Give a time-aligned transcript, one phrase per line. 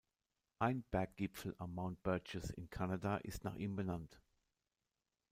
[0.57, 4.19] Ein Berggipfel am Mount Burgess in Kanada ist nach ihm benannt.